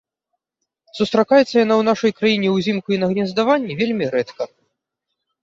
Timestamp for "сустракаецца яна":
0.99-1.75